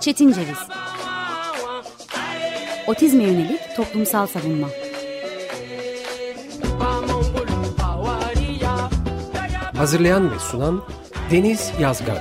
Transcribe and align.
Çetin 0.00 0.32
Ceviz 0.32 0.58
Otizme 2.86 3.22
yönelik 3.22 3.60
toplumsal 3.76 4.26
savunma 4.26 4.68
Hazırlayan 9.76 10.30
ve 10.30 10.38
sunan 10.38 10.82
Deniz 11.30 11.72
Yazgan 11.80 12.18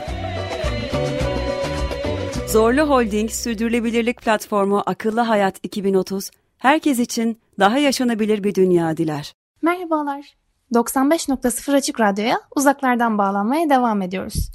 Zorlu 2.47 2.81
Holding 2.81 3.31
Sürdürülebilirlik 3.31 4.21
Platformu 4.21 4.83
Akıllı 4.85 5.21
Hayat 5.21 5.55
2030, 5.63 6.31
herkes 6.57 6.99
için 6.99 7.39
daha 7.59 7.77
yaşanabilir 7.77 8.43
bir 8.43 8.55
dünya 8.55 8.97
diler. 8.97 9.33
Merhabalar. 9.61 10.35
95.0 10.73 11.75
Açık 11.75 11.99
Radyo'ya 11.99 12.41
uzaklardan 12.55 13.17
bağlanmaya 13.17 13.69
devam 13.69 14.01
ediyoruz. 14.01 14.49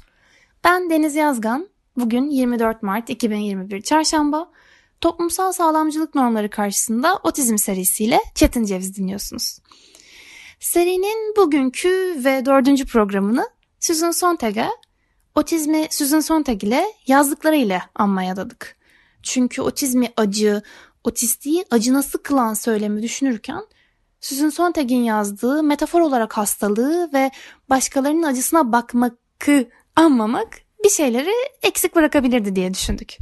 Ben 0.63 0.89
Deniz 0.89 1.15
Yazgan. 1.15 1.69
Bugün 1.97 2.29
24 2.29 2.83
Mart 2.83 3.09
2021 3.09 3.81
Çarşamba. 3.81 4.51
Toplumsal 5.01 5.51
sağlamcılık 5.51 6.15
normları 6.15 6.49
karşısında 6.49 7.19
otizm 7.23 7.57
serisiyle 7.57 8.19
Çetin 8.35 8.65
Ceviz 8.65 8.97
dinliyorsunuz. 8.97 9.59
Serinin 10.59 11.35
bugünkü 11.37 12.15
ve 12.25 12.45
dördüncü 12.45 12.85
programını 12.85 13.49
Susan 13.79 14.11
Sontag'e, 14.11 14.69
otizmi 15.35 15.87
Susan 15.91 16.19
Sontag 16.19 16.63
ile 16.63 16.85
yazdıklarıyla 17.07 17.81
anmaya 17.95 18.33
adadık. 18.33 18.77
Çünkü 19.23 19.61
otizmi 19.61 20.13
acı, 20.17 20.61
otistiği 21.03 21.65
acınası 21.71 22.23
kılan 22.23 22.53
söylemi 22.53 23.01
düşünürken 23.01 23.61
Susan 24.21 24.49
Sontag'in 24.49 25.03
yazdığı 25.03 25.63
metafor 25.63 26.01
olarak 26.01 26.37
hastalığı 26.37 27.09
ve 27.13 27.31
başkalarının 27.69 28.23
acısına 28.23 28.71
bakmakı 28.71 29.65
anmamak 29.99 30.61
bir 30.83 30.89
şeyleri 30.89 31.33
eksik 31.61 31.95
bırakabilirdi 31.95 32.55
diye 32.55 32.73
düşündük. 32.73 33.17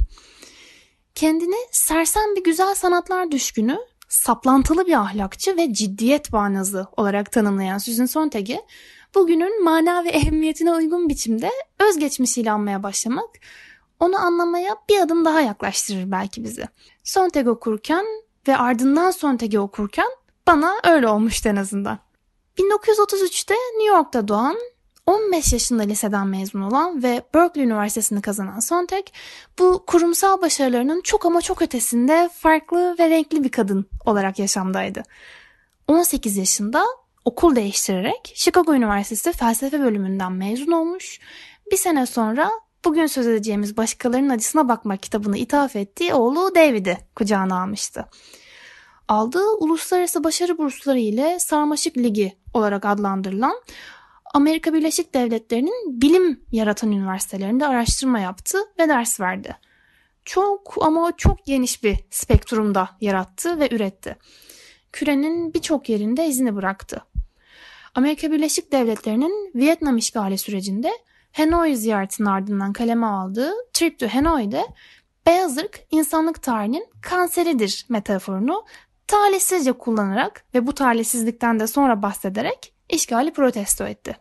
Kendini 1.14 1.56
sersem 1.70 2.36
bir 2.36 2.44
güzel 2.44 2.74
sanatlar 2.74 3.30
düşkünü, 3.30 3.78
saplantılı 4.08 4.86
bir 4.86 4.92
ahlakçı 4.92 5.56
ve 5.56 5.72
ciddiyet 5.72 6.32
bağnazı 6.32 6.86
olarak 6.96 7.32
tanımlayan 7.32 7.78
Susan 7.78 8.06
Sontag'i 8.06 8.60
bugünün 9.14 9.64
mana 9.64 10.04
ve 10.04 10.08
ehemmiyetine 10.08 10.72
uygun 10.72 11.08
biçimde 11.08 11.50
özgeçmişiyle 11.78 12.50
anmaya 12.50 12.82
başlamak 12.82 13.30
onu 14.00 14.18
anlamaya 14.18 14.76
bir 14.88 15.00
adım 15.00 15.24
daha 15.24 15.40
yaklaştırır 15.40 16.10
belki 16.10 16.44
bizi. 16.44 16.68
Sontag 17.04 17.48
okurken 17.48 18.06
ve 18.48 18.56
ardından 18.56 19.10
Sontag'i 19.10 19.60
okurken 19.60 20.08
bana 20.46 20.74
öyle 20.84 21.08
olmuştu 21.08 21.48
en 21.48 21.56
azından. 21.56 21.98
1933'te 22.58 23.54
New 23.54 23.96
York'ta 23.96 24.28
doğan 24.28 24.56
15 25.08 25.52
yaşında 25.52 25.82
liseden 25.82 26.26
mezun 26.26 26.60
olan 26.60 27.02
ve 27.02 27.22
Berkeley 27.34 27.66
Üniversitesi'ni 27.66 28.22
kazanan 28.22 28.60
Sontag, 28.60 29.02
bu 29.58 29.84
kurumsal 29.86 30.42
başarılarının 30.42 31.00
çok 31.00 31.26
ama 31.26 31.40
çok 31.40 31.62
ötesinde 31.62 32.30
farklı 32.32 32.96
ve 32.98 33.10
renkli 33.10 33.44
bir 33.44 33.48
kadın 33.48 33.86
olarak 34.06 34.38
yaşamdaydı. 34.38 35.02
18 35.86 36.36
yaşında 36.36 36.84
okul 37.24 37.56
değiştirerek 37.56 38.32
Chicago 38.34 38.74
Üniversitesi 38.74 39.32
felsefe 39.32 39.80
bölümünden 39.80 40.32
mezun 40.32 40.72
olmuş. 40.72 41.20
Bir 41.72 41.76
sene 41.76 42.06
sonra 42.06 42.50
bugün 42.84 43.06
söz 43.06 43.26
edeceğimiz 43.26 43.76
Başkalarının 43.76 44.28
Acısına 44.28 44.68
Bakmak 44.68 45.02
kitabını 45.02 45.38
ithaf 45.38 45.76
ettiği 45.76 46.14
oğlu 46.14 46.54
David'i 46.54 46.98
kucağına 47.16 47.62
almıştı. 47.62 48.06
Aldığı 49.08 49.48
uluslararası 49.48 50.24
başarı 50.24 50.58
bursları 50.58 50.98
ile 50.98 51.38
Sarmaşık 51.38 51.98
Ligi 51.98 52.36
olarak 52.54 52.84
adlandırılan 52.84 53.54
Amerika 54.34 54.72
Birleşik 54.72 55.14
Devletleri'nin 55.14 56.00
bilim 56.02 56.40
yaratan 56.52 56.92
üniversitelerinde 56.92 57.66
araştırma 57.66 58.18
yaptı 58.20 58.58
ve 58.78 58.88
ders 58.88 59.20
verdi. 59.20 59.56
Çok 60.24 60.74
ama 60.80 61.12
çok 61.16 61.44
geniş 61.46 61.84
bir 61.84 61.96
spektrumda 62.10 62.88
yarattı 63.00 63.60
ve 63.60 63.68
üretti. 63.74 64.16
Kürenin 64.92 65.54
birçok 65.54 65.88
yerinde 65.88 66.26
izini 66.26 66.56
bıraktı. 66.56 67.04
Amerika 67.94 68.32
Birleşik 68.32 68.72
Devletleri'nin 68.72 69.52
Vietnam 69.54 69.96
işgali 69.96 70.38
sürecinde 70.38 70.92
Hanoi 71.32 71.76
ziyaretinin 71.76 72.28
ardından 72.28 72.72
kaleme 72.72 73.06
aldığı 73.06 73.52
Trip 73.72 73.98
to 73.98 74.06
Hanoi'de 74.08 74.66
beyaz 75.26 75.58
ırk 75.58 75.80
insanlık 75.90 76.42
tarihinin 76.42 76.86
kanseridir 77.02 77.86
metaforunu 77.88 78.64
talihsizce 79.06 79.72
kullanarak 79.72 80.44
ve 80.54 80.66
bu 80.66 80.74
talihsizlikten 80.74 81.60
de 81.60 81.66
sonra 81.66 82.02
bahsederek 82.02 82.77
işgali 82.88 83.32
protesto 83.32 83.86
etti. 83.86 84.16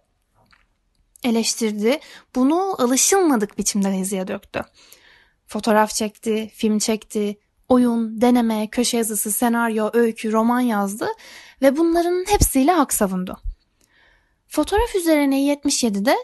Eleştirdi, 1.23 1.99
bunu 2.35 2.81
alışılmadık 2.81 3.57
biçimde 3.57 3.89
yazıya 3.89 4.27
döktü. 4.27 4.61
Fotoğraf 5.45 5.89
çekti, 5.91 6.51
film 6.53 6.79
çekti, 6.79 7.39
oyun, 7.69 8.21
deneme, 8.21 8.67
köşe 8.67 8.97
yazısı, 8.97 9.31
senaryo, 9.31 9.89
öykü, 9.93 10.31
roman 10.31 10.59
yazdı 10.59 11.07
ve 11.61 11.77
bunların 11.77 12.25
hepsiyle 12.27 12.71
hak 12.71 12.93
savundu. 12.93 13.37
Fotoğraf 14.47 14.95
üzerine 14.95 15.41
77'de 15.41 16.15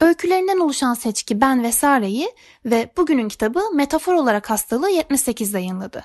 öykülerinden 0.00 0.58
oluşan 0.58 0.94
seçki 0.94 1.40
Ben 1.40 1.62
ve 1.62 1.72
Sare'yi 1.72 2.28
ve 2.64 2.90
bugünün 2.96 3.28
kitabı 3.28 3.62
Metafor 3.74 4.14
olarak 4.14 4.50
hastalığı 4.50 4.90
78'de 4.90 5.58
yayınladı. 5.58 6.04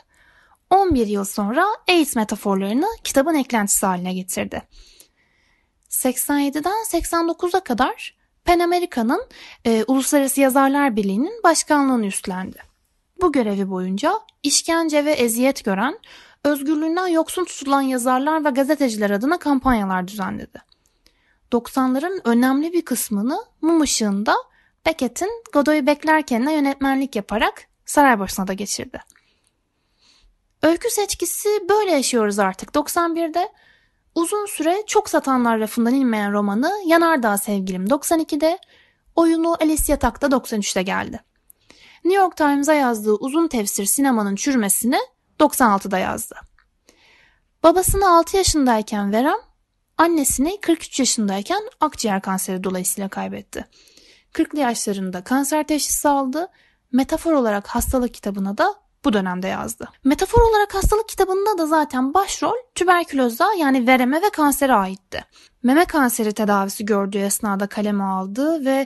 11 0.69 1.07
yıl 1.07 1.25
sonra 1.25 1.65
AIDS 1.89 2.15
metaforlarını 2.15 2.87
kitabın 3.03 3.35
eklentisi 3.35 3.85
haline 3.85 4.13
getirdi. 4.13 4.61
87'den 6.05 6.85
89'a 7.01 7.59
kadar 7.59 8.15
Pen 8.45 8.59
America'nın 8.59 9.27
e, 9.65 9.83
Uluslararası 9.87 10.41
Yazarlar 10.41 10.95
Birliği'nin 10.95 11.43
başkanlığını 11.43 12.05
üstlendi. 12.05 12.57
Bu 13.21 13.31
görevi 13.31 13.69
boyunca 13.69 14.13
işkence 14.43 15.05
ve 15.05 15.11
eziyet 15.11 15.65
gören, 15.65 15.99
özgürlüğünden 16.43 17.07
yoksun 17.07 17.45
tutulan 17.45 17.81
yazarlar 17.81 18.45
ve 18.45 18.49
gazeteciler 18.49 19.09
adına 19.09 19.37
kampanyalar 19.37 20.07
düzenledi. 20.07 20.61
90'ların 21.51 22.21
önemli 22.23 22.73
bir 22.73 22.85
kısmını 22.85 23.43
mum 23.61 23.81
ışığında 23.81 24.35
Beckett'in 24.85 25.43
Godoy'u 25.53 25.85
beklerken'e 25.85 26.53
yönetmenlik 26.53 27.15
yaparak 27.15 27.67
Saraybaşı'na 27.85 28.47
da 28.47 28.53
geçirdi. 28.53 29.01
Öykü 30.61 30.89
seçkisi 30.89 31.49
böyle 31.69 31.91
yaşıyoruz 31.91 32.39
artık. 32.39 32.69
91'de 32.69 33.49
uzun 34.15 34.45
süre 34.45 34.83
çok 34.87 35.09
satanlar 35.09 35.59
rafından 35.59 35.93
inmeyen 35.93 36.33
romanı 36.33 36.71
Yanardağ 36.85 37.37
Sevgilim 37.37 37.85
92'de, 37.85 38.59
oyunu 39.15 39.57
Alice 39.61 39.91
Yatak'ta 39.91 40.27
93'te 40.27 40.81
geldi. 40.81 41.19
New 42.05 42.21
York 42.21 42.37
Times'a 42.37 42.73
yazdığı 42.73 43.13
uzun 43.13 43.47
tefsir 43.47 43.85
sinemanın 43.85 44.35
çürümesini 44.35 44.99
96'da 45.39 45.97
yazdı. 45.97 46.35
Babasını 47.63 48.17
6 48.17 48.37
yaşındayken 48.37 49.11
veren, 49.11 49.39
annesini 49.97 50.61
43 50.61 50.99
yaşındayken 50.99 51.61
akciğer 51.79 52.21
kanseri 52.21 52.63
dolayısıyla 52.63 53.09
kaybetti. 53.09 53.65
40'lı 54.33 54.59
yaşlarında 54.59 55.23
kanser 55.23 55.67
teşhisi 55.67 56.09
aldı, 56.09 56.47
metafor 56.91 57.31
olarak 57.31 57.67
hastalık 57.67 58.13
kitabına 58.13 58.57
da 58.57 58.82
bu 59.05 59.13
dönemde 59.13 59.47
yazdı. 59.47 59.89
Metafor 60.03 60.41
olarak 60.41 60.75
hastalık 60.75 61.09
kitabında 61.09 61.57
da 61.57 61.67
zaten 61.67 62.13
başrol 62.13 62.55
tüberkülozda 62.75 63.53
yani 63.53 63.87
vereme 63.87 64.21
ve 64.21 64.29
kansere 64.29 64.73
aitti. 64.73 65.25
Meme 65.63 65.85
kanseri 65.85 66.33
tedavisi 66.33 66.85
gördüğü 66.85 67.17
esnada 67.17 67.67
kaleme 67.67 68.03
aldı 68.03 68.65
ve 68.65 68.85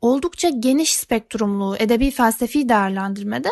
oldukça 0.00 0.48
geniş 0.48 0.96
spektrumlu 0.96 1.76
edebi 1.78 2.10
felsefi 2.10 2.68
değerlendirmede 2.68 3.50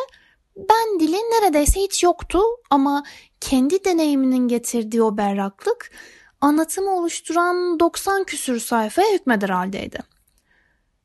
ben 0.57 1.01
dili 1.01 1.17
neredeyse 1.17 1.81
hiç 1.81 2.03
yoktu 2.03 2.41
ama 2.71 3.05
kendi 3.41 3.85
deneyiminin 3.85 4.49
getirdiği 4.49 5.03
o 5.03 5.17
berraklık 5.17 5.91
anlatımı 6.41 6.91
oluşturan 6.91 7.81
90 7.81 8.25
küsür 8.25 8.61
sayfaya 8.61 9.13
hükmeder 9.13 9.49
haldeydi. 9.49 9.99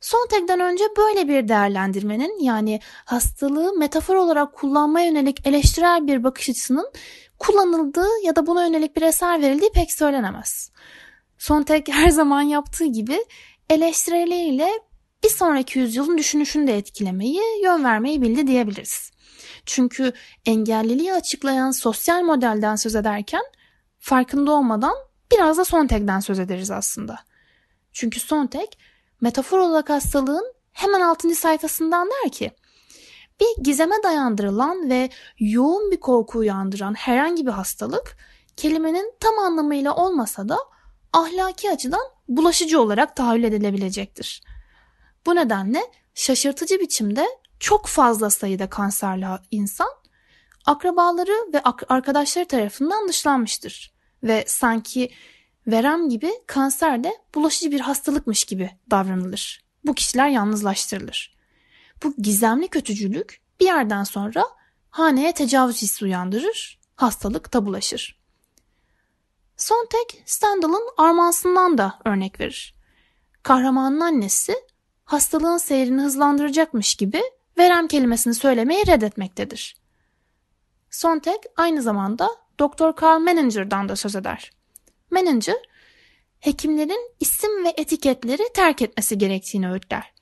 Sontag'dan 0.01 0.59
önce 0.59 0.83
böyle 0.97 1.27
bir 1.27 1.47
değerlendirmenin 1.47 2.39
yani 2.43 2.79
hastalığı 3.05 3.73
metafor 3.73 4.15
olarak 4.15 4.53
kullanmaya 4.53 5.07
yönelik 5.07 5.47
eleştirel 5.47 6.07
bir 6.07 6.23
bakış 6.23 6.49
açısının 6.49 6.91
kullanıldığı 7.39 8.09
ya 8.23 8.35
da 8.35 8.47
buna 8.47 8.65
yönelik 8.65 8.95
bir 8.95 9.01
eser 9.01 9.41
verildiği 9.41 9.71
pek 9.71 9.91
söylenemez. 9.91 10.71
Sontag 11.37 11.89
her 11.89 12.09
zaman 12.09 12.41
yaptığı 12.41 12.85
gibi 12.85 13.25
eleştirileriyle 13.69 14.69
bir 15.23 15.29
sonraki 15.29 15.79
yüzyılın 15.79 16.17
düşünüşünü 16.17 16.67
de 16.67 16.77
etkilemeyi, 16.77 17.41
yön 17.63 17.83
vermeyi 17.83 18.21
bildi 18.21 18.47
diyebiliriz. 18.47 19.11
Çünkü 19.65 20.13
engelliliği 20.45 21.13
açıklayan 21.13 21.71
sosyal 21.71 22.21
modelden 22.21 22.75
söz 22.75 22.95
ederken 22.95 23.41
farkında 23.99 24.51
olmadan 24.51 24.93
biraz 25.31 25.57
da 25.57 25.65
Sontag'den 25.65 26.19
söz 26.19 26.39
ederiz 26.39 26.71
aslında. 26.71 27.19
Çünkü 27.93 28.19
Sontag 28.19 28.67
metafor 29.21 29.57
olarak 29.57 29.89
hastalığın 29.89 30.53
hemen 30.71 31.01
6. 31.01 31.35
sayfasından 31.35 32.09
der 32.09 32.31
ki 32.31 32.51
bir 33.41 33.63
gizeme 33.63 33.95
dayandırılan 34.03 34.89
ve 34.89 35.09
yoğun 35.39 35.91
bir 35.91 35.99
korku 35.99 36.39
uyandıran 36.39 36.93
herhangi 36.93 37.45
bir 37.45 37.51
hastalık 37.51 38.17
kelimenin 38.57 39.13
tam 39.19 39.39
anlamıyla 39.39 39.95
olmasa 39.95 40.49
da 40.49 40.57
ahlaki 41.13 41.71
açıdan 41.71 42.01
bulaşıcı 42.27 42.81
olarak 42.81 43.15
tahayyül 43.15 43.43
edilebilecektir. 43.43 44.43
Bu 45.25 45.35
nedenle 45.35 45.81
şaşırtıcı 46.15 46.79
biçimde 46.79 47.27
çok 47.59 47.87
fazla 47.87 48.29
sayıda 48.29 48.69
kanserli 48.69 49.25
insan 49.51 49.89
akrabaları 50.65 51.53
ve 51.53 51.61
arkadaşları 51.89 52.45
tarafından 52.45 53.07
dışlanmıştır. 53.07 53.93
Ve 54.23 54.43
sanki 54.47 55.11
verem 55.67 56.09
gibi 56.09 56.31
kanser 56.47 57.03
de 57.03 57.17
bulaşıcı 57.35 57.71
bir 57.71 57.79
hastalıkmış 57.79 58.43
gibi 58.43 58.71
davranılır. 58.91 59.63
Bu 59.83 59.93
kişiler 59.93 60.29
yalnızlaştırılır. 60.29 61.35
Bu 62.03 62.13
gizemli 62.17 62.67
kötücülük 62.67 63.41
bir 63.59 63.65
yerden 63.65 64.03
sonra 64.03 64.45
haneye 64.89 65.31
tecavüz 65.31 65.81
hissi 65.81 66.05
uyandırır, 66.05 66.79
hastalık 66.95 67.51
tabulaşır. 67.51 68.21
Sontag, 69.57 70.09
Stendhal'ın 70.25 70.89
armansından 70.97 71.77
da 71.77 71.99
örnek 72.05 72.39
verir. 72.39 72.75
Kahramanın 73.43 73.99
annesi 73.99 74.55
hastalığın 75.05 75.57
seyrini 75.57 76.01
hızlandıracakmış 76.01 76.95
gibi 76.95 77.21
verem 77.57 77.87
kelimesini 77.87 78.33
söylemeyi 78.33 78.87
reddetmektedir. 78.87 79.75
Sontag 80.89 81.37
aynı 81.57 81.81
zamanda 81.81 82.29
Dr. 82.59 82.95
Karl 82.95 83.19
Menninger'dan 83.19 83.89
da 83.89 83.95
söz 83.95 84.15
eder. 84.15 84.51
Menninger, 85.11 85.57
hekimlerin 86.39 87.11
isim 87.19 87.65
ve 87.65 87.73
etiketleri 87.77 88.43
terk 88.53 88.81
etmesi 88.81 89.17
gerektiğini 89.17 89.71
öğütler. 89.71 90.13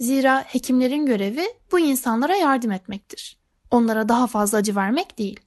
Zira 0.00 0.44
hekimlerin 0.46 1.06
görevi 1.06 1.46
bu 1.72 1.78
insanlara 1.78 2.36
yardım 2.36 2.72
etmektir. 2.72 3.38
Onlara 3.70 4.08
daha 4.08 4.26
fazla 4.26 4.58
acı 4.58 4.76
vermek 4.76 5.18
değil. 5.18 5.40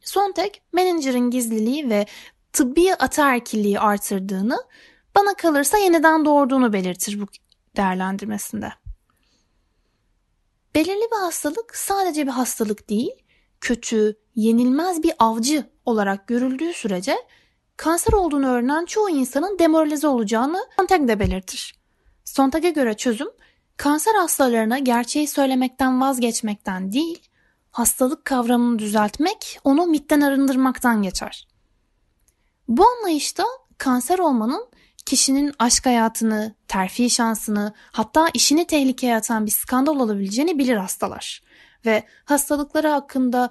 Sontag, 0.00 0.50
Menninger'in 0.72 1.30
gizliliği 1.30 1.90
ve 1.90 2.06
tıbbi 2.52 2.94
ataerkilliği 2.94 3.80
artırdığını, 3.80 4.58
bana 5.16 5.34
kalırsa 5.34 5.78
yeniden 5.78 6.24
doğurduğunu 6.24 6.72
belirtir 6.72 7.20
bu 7.20 7.26
değerlendirmesinde. 7.76 8.72
Belirli 10.74 11.08
bir 11.12 11.16
hastalık 11.16 11.76
sadece 11.76 12.26
bir 12.26 12.30
hastalık 12.30 12.88
değil, 12.88 13.12
kötü, 13.60 14.16
yenilmez 14.34 15.02
bir 15.02 15.12
avcı 15.18 15.70
olarak 15.84 16.28
görüldüğü 16.28 16.72
sürece 16.72 17.16
kanser 17.80 18.12
olduğunu 18.12 18.46
öğrenen 18.46 18.84
çoğu 18.84 19.10
insanın 19.10 19.58
demoralize 19.58 20.08
olacağını 20.08 20.66
Sontag 20.76 21.08
de 21.08 21.20
belirtir. 21.20 21.74
Sontag'a 22.24 22.68
göre 22.68 22.96
çözüm, 22.96 23.28
kanser 23.76 24.14
hastalarına 24.14 24.78
gerçeği 24.78 25.28
söylemekten 25.28 26.00
vazgeçmekten 26.00 26.92
değil, 26.92 27.28
hastalık 27.70 28.24
kavramını 28.24 28.78
düzeltmek, 28.78 29.60
onu 29.64 29.86
mitten 29.86 30.20
arındırmaktan 30.20 31.02
geçer. 31.02 31.48
Bu 32.68 32.88
anlayışta 32.88 33.44
kanser 33.78 34.18
olmanın 34.18 34.68
kişinin 35.06 35.54
aşk 35.58 35.86
hayatını, 35.86 36.54
terfi 36.68 37.10
şansını, 37.10 37.74
hatta 37.92 38.28
işini 38.34 38.66
tehlikeye 38.66 39.16
atan 39.16 39.46
bir 39.46 39.50
skandal 39.50 39.96
olabileceğini 39.96 40.58
bilir 40.58 40.76
hastalar. 40.76 41.42
Ve 41.86 42.04
hastalıkları 42.24 42.88
hakkında 42.88 43.50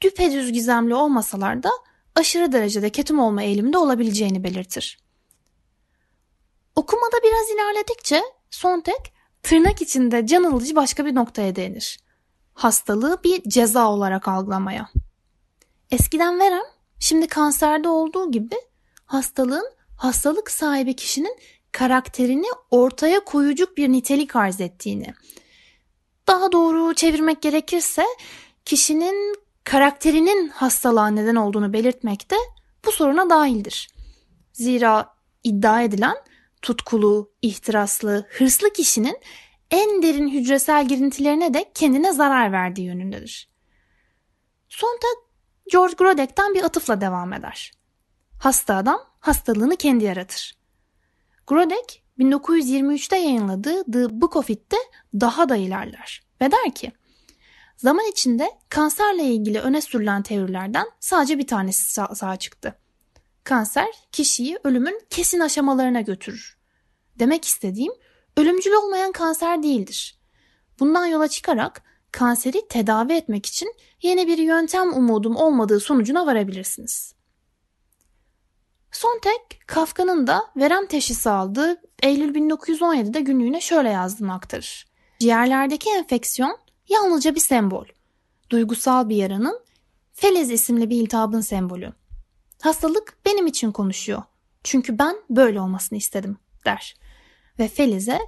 düpedüz 0.00 0.52
gizemli 0.52 0.94
olmasalar 0.94 1.62
da 1.62 1.70
aşırı 2.20 2.52
derecede 2.52 2.90
ketum 2.90 3.18
olma 3.18 3.42
eğiliminde 3.42 3.78
olabileceğini 3.78 4.44
belirtir. 4.44 4.98
Okumada 6.76 7.16
biraz 7.24 7.50
ilerledikçe 7.50 8.22
Sontag 8.50 9.04
tırnak 9.42 9.82
içinde 9.82 10.26
can 10.26 10.44
alıcı 10.44 10.76
başka 10.76 11.04
bir 11.06 11.14
noktaya 11.14 11.56
değinir. 11.56 12.00
Hastalığı 12.54 13.20
bir 13.24 13.42
ceza 13.42 13.90
olarak 13.90 14.28
algılamaya. 14.28 14.88
Eskiden 15.90 16.38
verem, 16.38 16.64
şimdi 16.98 17.26
kanserde 17.26 17.88
olduğu 17.88 18.30
gibi 18.30 18.56
hastalığın 19.06 19.70
hastalık 19.96 20.50
sahibi 20.50 20.96
kişinin 20.96 21.38
karakterini 21.72 22.46
ortaya 22.70 23.24
koyucuk 23.24 23.76
bir 23.76 23.88
nitelik 23.88 24.36
arz 24.36 24.60
ettiğini. 24.60 25.14
Daha 26.26 26.52
doğru 26.52 26.94
çevirmek 26.94 27.42
gerekirse 27.42 28.04
kişinin 28.64 29.36
karakterinin 29.64 30.48
hastalığa 30.48 31.08
neden 31.08 31.34
olduğunu 31.34 31.72
belirtmek 31.72 32.30
de 32.30 32.36
bu 32.86 32.92
soruna 32.92 33.30
dahildir. 33.30 33.88
Zira 34.52 35.14
iddia 35.44 35.82
edilen 35.82 36.16
tutkulu, 36.62 37.32
ihtiraslı, 37.42 38.26
hırslı 38.30 38.72
kişinin 38.72 39.18
en 39.70 40.02
derin 40.02 40.28
hücresel 40.28 40.88
girintilerine 40.88 41.54
de 41.54 41.70
kendine 41.74 42.12
zarar 42.12 42.52
verdiği 42.52 42.86
yönündedir. 42.86 43.50
Sonta 44.68 45.06
George 45.72 45.94
Grodek'ten 45.94 46.54
bir 46.54 46.64
atıfla 46.64 47.00
devam 47.00 47.32
eder. 47.32 47.72
Hasta 48.40 48.76
adam 48.76 49.00
hastalığını 49.20 49.76
kendi 49.76 50.04
yaratır. 50.04 50.58
Grodek 51.46 52.02
1923'te 52.18 53.16
yayınladığı 53.16 53.84
The 53.92 54.20
Book 54.20 54.36
of 54.36 54.50
It'te 54.50 54.76
daha 55.14 55.48
da 55.48 55.56
ilerler 55.56 56.22
ve 56.40 56.50
der 56.52 56.74
ki 56.74 56.92
Zaman 57.80 58.06
içinde 58.10 58.50
kanserle 58.68 59.24
ilgili 59.24 59.60
öne 59.60 59.80
sürülen 59.80 60.22
teorilerden 60.22 60.86
sadece 61.00 61.38
bir 61.38 61.46
tanesi 61.46 61.92
sağ, 61.92 62.14
sağa 62.14 62.36
çıktı. 62.36 62.78
Kanser 63.44 63.88
kişiyi 64.12 64.58
ölümün 64.64 65.00
kesin 65.10 65.40
aşamalarına 65.40 66.00
götürür. 66.00 66.58
Demek 67.18 67.44
istediğim 67.44 67.92
ölümcül 68.36 68.72
olmayan 68.72 69.12
kanser 69.12 69.62
değildir. 69.62 70.18
Bundan 70.80 71.06
yola 71.06 71.28
çıkarak 71.28 71.82
kanseri 72.12 72.68
tedavi 72.68 73.12
etmek 73.12 73.46
için 73.46 73.74
yeni 74.02 74.26
bir 74.26 74.38
yöntem 74.38 74.92
umudum 74.92 75.36
olmadığı 75.36 75.80
sonucuna 75.80 76.26
varabilirsiniz. 76.26 77.14
Sontag, 78.92 79.40
Kafka'nın 79.66 80.26
da 80.26 80.42
verem 80.56 80.86
teşhisi 80.86 81.30
aldığı 81.30 81.76
Eylül 82.02 82.34
1917'de 82.34 83.20
günlüğüne 83.20 83.60
şöyle 83.60 83.88
yazdığını 83.88 84.34
aktarır. 84.34 84.86
Ciğerlerdeki 85.20 85.90
enfeksiyon 85.90 86.58
yalnızca 86.90 87.34
bir 87.34 87.40
sembol. 87.40 87.86
Duygusal 88.50 89.08
bir 89.08 89.16
yaranın 89.16 89.60
Felez 90.12 90.50
isimli 90.50 90.90
bir 90.90 90.96
iltihabın 90.96 91.40
sembolü. 91.40 91.92
Hastalık 92.62 93.16
benim 93.26 93.46
için 93.46 93.72
konuşuyor. 93.72 94.22
Çünkü 94.64 94.98
ben 94.98 95.16
böyle 95.30 95.60
olmasını 95.60 95.98
istedim 95.98 96.38
der. 96.66 96.96
Ve 97.58 97.68
Feliz'e 97.68 98.18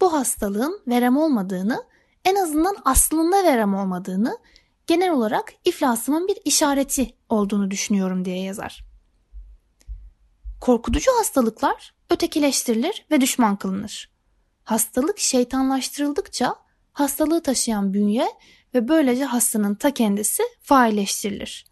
bu 0.00 0.12
hastalığın 0.12 0.82
verem 0.86 1.16
olmadığını, 1.16 1.84
en 2.24 2.34
azından 2.34 2.76
aslında 2.84 3.44
verem 3.44 3.74
olmadığını, 3.74 4.38
genel 4.86 5.10
olarak 5.10 5.52
iflasımın 5.64 6.28
bir 6.28 6.38
işareti 6.44 7.14
olduğunu 7.28 7.70
düşünüyorum 7.70 8.24
diye 8.24 8.42
yazar. 8.42 8.84
Korkutucu 10.60 11.10
hastalıklar 11.18 11.94
ötekileştirilir 12.10 13.06
ve 13.10 13.20
düşman 13.20 13.56
kılınır. 13.56 14.10
Hastalık 14.64 15.18
şeytanlaştırıldıkça 15.18 16.56
hastalığı 16.96 17.42
taşıyan 17.42 17.94
bünye 17.94 18.28
ve 18.74 18.88
böylece 18.88 19.24
hastanın 19.24 19.74
ta 19.74 19.90
kendisi 19.90 20.42
failleştirilir. 20.62 21.66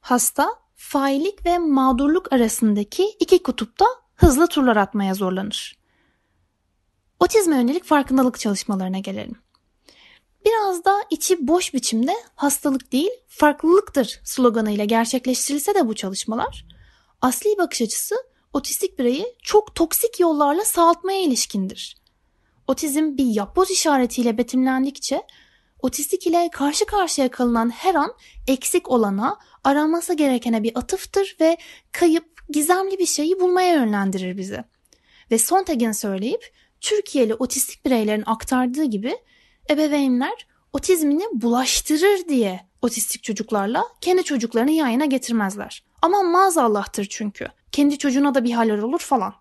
Hasta 0.00 0.48
faillik 0.76 1.46
ve 1.46 1.58
mağdurluk 1.58 2.32
arasındaki 2.32 3.04
iki 3.20 3.42
kutupta 3.42 3.86
hızlı 4.14 4.46
turlar 4.46 4.76
atmaya 4.76 5.14
zorlanır. 5.14 5.76
Otizme 7.20 7.56
yönelik 7.56 7.84
farkındalık 7.84 8.38
çalışmalarına 8.38 8.98
gelelim. 8.98 9.36
Biraz 10.44 10.84
da 10.84 11.04
içi 11.10 11.48
boş 11.48 11.74
biçimde 11.74 12.12
hastalık 12.34 12.92
değil 12.92 13.10
farklılıktır 13.28 14.20
sloganıyla 14.24 14.84
gerçekleştirilse 14.84 15.74
de 15.74 15.88
bu 15.88 15.94
çalışmalar 15.94 16.66
asli 17.20 17.58
bakış 17.58 17.82
açısı 17.82 18.14
otistik 18.52 18.98
bireyi 18.98 19.26
çok 19.42 19.74
toksik 19.74 20.20
yollarla 20.20 20.64
sağaltmaya 20.64 21.20
ilişkindir. 21.20 22.03
Otizm 22.68 23.16
bir 23.16 23.24
yapboz 23.24 23.70
işaretiyle 23.70 24.38
betimlendikçe 24.38 25.22
otistik 25.82 26.26
ile 26.26 26.48
karşı 26.52 26.86
karşıya 26.86 27.30
kalınan 27.30 27.70
her 27.70 27.94
an 27.94 28.14
eksik 28.48 28.90
olana, 28.90 29.38
aranması 29.64 30.14
gerekene 30.14 30.62
bir 30.62 30.78
atıftır 30.78 31.36
ve 31.40 31.56
kayıp, 31.92 32.48
gizemli 32.48 32.98
bir 32.98 33.06
şeyi 33.06 33.40
bulmaya 33.40 33.74
yönlendirir 33.74 34.36
bizi. 34.36 34.64
Ve 35.30 35.38
Sontag'in 35.38 35.92
söyleyip 35.92 36.52
Türkiye'li 36.80 37.34
otistik 37.34 37.84
bireylerin 37.84 38.24
aktardığı 38.26 38.84
gibi 38.84 39.16
ebeveynler 39.70 40.46
otizmini 40.72 41.24
bulaştırır 41.32 42.28
diye 42.28 42.60
otistik 42.82 43.22
çocuklarla 43.22 43.84
kendi 44.00 44.24
çocuklarını 44.24 44.70
yayına 44.70 45.04
getirmezler. 45.04 45.84
Ama 46.02 46.22
maazallah'tır 46.22 47.06
çünkü. 47.10 47.48
Kendi 47.72 47.98
çocuğuna 47.98 48.34
da 48.34 48.44
bir 48.44 48.52
haller 48.52 48.78
olur 48.78 48.98
falan. 48.98 49.34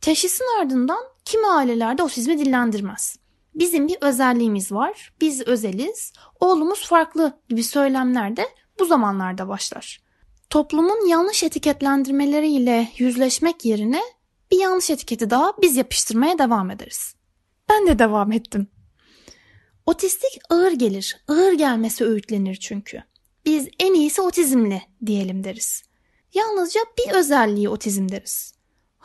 Teşhisin 0.00 0.44
ardından 0.60 1.15
kimi 1.26 1.46
ailelerde 1.46 2.02
otizmi 2.02 2.38
dillendirmez. 2.38 3.18
Bizim 3.54 3.88
bir 3.88 3.96
özelliğimiz 4.00 4.72
var, 4.72 5.12
biz 5.20 5.42
özeliz, 5.42 6.12
oğlumuz 6.40 6.86
farklı 6.86 7.40
gibi 7.48 7.64
söylemler 7.64 8.36
de 8.36 8.48
bu 8.78 8.84
zamanlarda 8.84 9.48
başlar. 9.48 10.00
Toplumun 10.50 11.08
yanlış 11.08 11.42
etiketlendirmeleriyle 11.42 12.88
yüzleşmek 12.98 13.64
yerine 13.64 14.00
bir 14.50 14.60
yanlış 14.60 14.90
etiketi 14.90 15.30
daha 15.30 15.52
biz 15.62 15.76
yapıştırmaya 15.76 16.38
devam 16.38 16.70
ederiz. 16.70 17.14
Ben 17.68 17.86
de 17.86 17.98
devam 17.98 18.32
ettim. 18.32 18.66
Otistik 19.86 20.40
ağır 20.50 20.72
gelir, 20.72 21.16
ağır 21.28 21.52
gelmesi 21.52 22.04
öğütlenir 22.04 22.56
çünkü. 22.56 23.02
Biz 23.44 23.68
en 23.78 23.94
iyisi 23.94 24.22
otizmli 24.22 24.82
diyelim 25.06 25.44
deriz. 25.44 25.82
Yalnızca 26.34 26.80
bir 26.98 27.12
özelliği 27.12 27.68
otizm 27.68 28.08
deriz. 28.08 28.55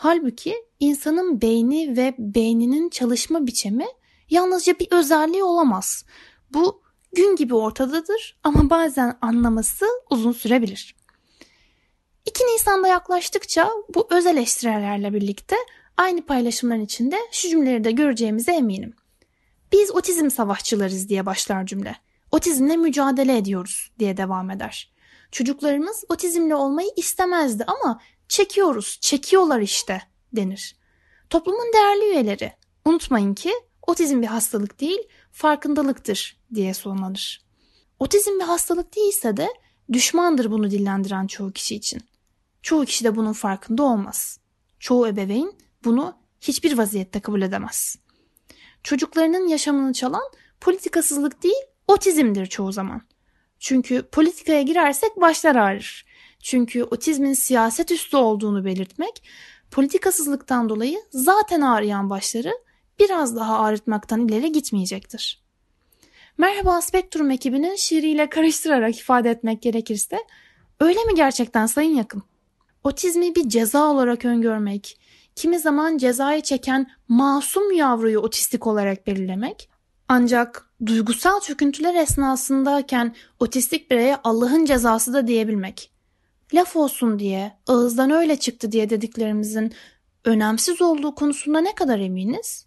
Halbuki 0.03 0.55
insanın 0.79 1.41
beyni 1.41 1.97
ve 1.97 2.15
beyninin 2.17 2.89
çalışma 2.89 3.47
biçimi 3.47 3.85
yalnızca 4.29 4.79
bir 4.79 4.87
özelliği 4.91 5.43
olamaz. 5.43 6.05
Bu 6.53 6.81
gün 7.13 7.35
gibi 7.35 7.55
ortadadır 7.55 8.39
ama 8.43 8.69
bazen 8.69 9.17
anlaması 9.21 9.85
uzun 10.09 10.31
sürebilir. 10.31 10.95
2 12.25 12.43
Nisan'da 12.43 12.87
yaklaştıkça 12.87 13.69
bu 13.95 14.07
öz 14.09 14.25
eleştirilerle 14.25 15.13
birlikte 15.13 15.55
aynı 15.97 16.25
paylaşımların 16.25 16.85
içinde 16.85 17.17
şu 17.31 17.49
cümleleri 17.49 17.83
de 17.83 17.91
göreceğimize 17.91 18.51
eminim. 18.51 18.93
Biz 19.71 19.91
otizm 19.91 20.29
savaşçılarız 20.29 21.09
diye 21.09 21.25
başlar 21.25 21.65
cümle. 21.65 21.95
Otizmle 22.31 22.77
mücadele 22.77 23.37
ediyoruz 23.37 23.91
diye 23.99 24.17
devam 24.17 24.51
eder. 24.51 24.91
Çocuklarımız 25.31 26.03
otizmle 26.09 26.55
olmayı 26.55 26.89
istemezdi 26.95 27.63
ama 27.67 27.99
çekiyoruz, 28.31 28.97
çekiyorlar 29.01 29.59
işte 29.59 30.01
denir. 30.33 30.75
Toplumun 31.29 31.73
değerli 31.73 32.05
üyeleri, 32.05 32.53
unutmayın 32.85 33.33
ki 33.33 33.53
otizm 33.87 34.21
bir 34.21 34.27
hastalık 34.27 34.81
değil, 34.81 34.99
farkındalıktır 35.31 36.37
diye 36.53 36.73
sonlanır. 36.73 37.41
Otizm 37.99 38.39
bir 38.39 38.43
hastalık 38.43 38.95
değilse 38.95 39.37
de 39.37 39.49
düşmandır 39.93 40.51
bunu 40.51 40.71
dillendiren 40.71 41.27
çoğu 41.27 41.51
kişi 41.51 41.75
için. 41.75 42.01
Çoğu 42.61 42.85
kişi 42.85 43.03
de 43.03 43.15
bunun 43.15 43.33
farkında 43.33 43.83
olmaz. 43.83 44.39
Çoğu 44.79 45.07
ebeveyn 45.07 45.53
bunu 45.83 46.15
hiçbir 46.41 46.77
vaziyette 46.77 47.19
kabul 47.19 47.41
edemez. 47.41 47.95
Çocuklarının 48.83 49.47
yaşamını 49.47 49.93
çalan 49.93 50.31
politikasızlık 50.61 51.43
değil, 51.43 51.63
otizmdir 51.87 52.45
çoğu 52.45 52.71
zaman. 52.71 53.01
Çünkü 53.59 54.01
politikaya 54.01 54.61
girersek 54.61 55.21
başlar 55.21 55.55
ağrır. 55.55 56.10
Çünkü 56.43 56.83
otizmin 56.83 57.33
siyaset 57.33 57.91
üstü 57.91 58.17
olduğunu 58.17 58.65
belirtmek, 58.65 59.23
politikasızlıktan 59.71 60.69
dolayı 60.69 60.99
zaten 61.11 61.61
ağrıyan 61.61 62.09
başları 62.09 62.53
biraz 62.99 63.35
daha 63.35 63.59
ağrıtmaktan 63.59 64.27
ileri 64.27 64.51
gitmeyecektir. 64.51 65.41
Merhaba 66.37 66.81
Spektrum 66.81 67.31
ekibinin 67.31 67.75
şiiriyle 67.75 68.29
karıştırarak 68.29 68.99
ifade 68.99 69.29
etmek 69.29 69.61
gerekirse, 69.61 70.17
öyle 70.79 71.03
mi 71.03 71.15
gerçekten 71.15 71.65
sayın 71.65 71.95
yakın? 71.95 72.23
Otizmi 72.83 73.35
bir 73.35 73.49
ceza 73.49 73.91
olarak 73.91 74.25
öngörmek, 74.25 74.99
kimi 75.35 75.59
zaman 75.59 75.97
cezayı 75.97 76.41
çeken 76.41 76.91
masum 77.07 77.71
yavruyu 77.71 78.19
otistik 78.19 78.67
olarak 78.67 79.07
belirlemek, 79.07 79.69
ancak 80.07 80.69
duygusal 80.85 81.39
çöküntüler 81.39 81.95
esnasındayken 81.95 83.15
otistik 83.39 83.91
bireye 83.91 84.17
Allah'ın 84.23 84.65
cezası 84.65 85.13
da 85.13 85.27
diyebilmek. 85.27 85.90
Laf 86.53 86.75
olsun 86.75 87.19
diye, 87.19 87.57
ağızdan 87.67 88.11
öyle 88.11 88.35
çıktı 88.35 88.71
diye 88.71 88.89
dediklerimizin 88.89 89.73
önemsiz 90.25 90.81
olduğu 90.81 91.15
konusunda 91.15 91.61
ne 91.61 91.75
kadar 91.75 91.99
eminiz? 91.99 92.65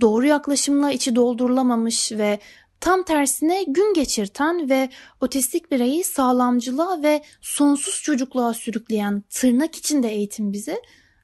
Doğru 0.00 0.26
yaklaşımla 0.26 0.92
içi 0.92 1.16
doldurulamamış 1.16 2.12
ve 2.12 2.38
tam 2.80 3.02
tersine 3.02 3.62
gün 3.62 3.94
geçirten 3.94 4.70
ve 4.70 4.90
otistik 5.20 5.70
bireyi 5.70 6.04
sağlamcılığa 6.04 7.02
ve 7.02 7.22
sonsuz 7.40 8.02
çocukluğa 8.02 8.54
sürükleyen 8.54 9.22
tırnak 9.30 9.76
içinde 9.76 10.08
eğitim 10.08 10.52
bizi 10.52 10.80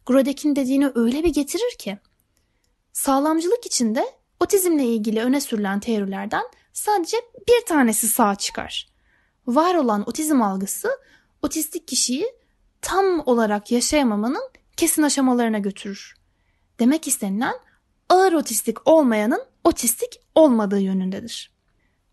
Grodek'in 0.07 0.57
dediğini 0.57 0.91
öyle 0.95 1.25
bir 1.25 1.33
getirir 1.33 1.79
ki. 1.79 1.99
Sağlamcılık 2.93 3.67
içinde 3.67 4.05
otizmle 4.41 4.85
ilgili 4.85 5.23
öne 5.23 5.41
sürülen 5.41 5.81
teorilerden 5.81 6.45
sadece 6.73 7.17
bir 7.49 7.67
tanesi 7.67 8.09
sağ 8.09 8.35
çıkar. 8.35 8.89
Var 9.47 9.75
olan 9.75 10.09
otizm 10.09 10.43
algısı 10.43 10.89
otistik 11.43 11.89
kişiyi 11.89 12.27
tam 12.81 13.23
olarak 13.27 13.73
yaşayamamanın 13.73 14.51
kesin 14.77 15.03
aşamalarına 15.03 15.59
götürür. 15.59 16.15
Demek 16.81 17.09
istenilen 17.09 17.55
ağır 18.09 18.33
otistik 18.33 18.89
olmayanın 18.89 19.45
otistik 19.65 20.21
olmadığı 20.35 20.81
yönündedir. 20.81 21.53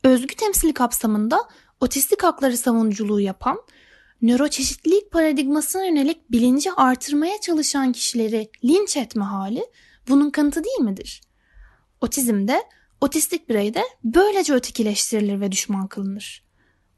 Özgü 0.03 0.35
temsili 0.35 0.73
kapsamında 0.73 1.49
otistik 1.79 2.23
hakları 2.23 2.57
savunuculuğu 2.57 3.19
yapan, 3.19 3.61
nöroçeşitlilik 4.21 5.11
paradigmasına 5.11 5.85
yönelik 5.85 6.31
bilinci 6.31 6.71
artırmaya 6.71 7.41
çalışan 7.41 7.91
kişileri 7.91 8.49
linç 8.63 8.97
etme 8.97 9.23
hali 9.23 9.65
bunun 10.07 10.29
kanıtı 10.29 10.63
değil 10.63 10.79
midir? 10.79 11.21
Otizmde, 12.01 12.63
otistik 13.01 13.49
bireyde 13.49 13.83
böylece 14.03 14.53
ötekileştirilir 14.53 15.41
ve 15.41 15.51
düşman 15.51 15.87
kılınır. 15.87 16.45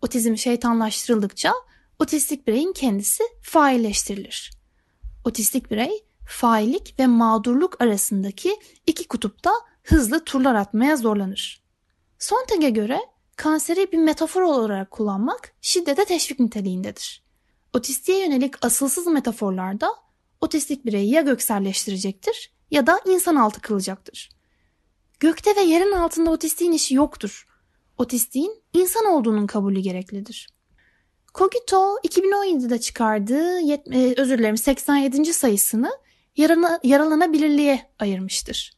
Otizm 0.01 0.37
şeytanlaştırıldıkça 0.37 1.53
otistik 1.99 2.47
bireyin 2.47 2.73
kendisi 2.73 3.23
failleştirilir. 3.41 4.51
Otistik 5.25 5.71
birey 5.71 6.05
faillik 6.27 6.99
ve 6.99 7.07
mağdurluk 7.07 7.81
arasındaki 7.81 8.59
iki 8.87 9.07
kutupta 9.07 9.51
hızlı 9.83 10.25
turlar 10.25 10.55
atmaya 10.55 10.97
zorlanır. 10.97 11.63
Sontag'e 12.19 12.69
göre 12.69 12.99
kanseri 13.35 13.91
bir 13.91 13.97
metafor 13.97 14.41
olarak 14.41 14.91
kullanmak 14.91 15.55
şiddete 15.61 16.05
teşvik 16.05 16.39
niteliğindedir. 16.39 17.23
Otistiğe 17.73 18.19
yönelik 18.19 18.65
asılsız 18.65 19.07
metaforlarda 19.07 19.93
otistik 20.41 20.85
bireyi 20.85 21.11
ya 21.11 21.21
gökselleştirecektir 21.21 22.53
ya 22.71 22.87
da 22.87 22.99
insan 23.05 23.35
altı 23.35 23.61
kılacaktır. 23.61 24.29
Gökte 25.19 25.55
ve 25.55 25.61
yerin 25.61 25.91
altında 25.91 26.31
otistiğin 26.31 26.71
işi 26.71 26.95
yoktur. 26.95 27.47
Otistiğin 27.97 28.63
insan 28.73 29.05
olduğunun 29.05 29.47
kabulü 29.47 29.79
gereklidir. 29.79 30.56
Cogito 31.33 31.97
2017'de 31.97 32.79
çıkardığı 32.79 33.59
e, 33.71 34.21
özür 34.21 34.37
dilerim 34.37 34.57
87. 34.57 35.33
sayısını 35.33 35.91
yarana, 36.37 36.79
yaralanabilirliğe 36.83 37.89
ayırmıştır. 37.99 38.77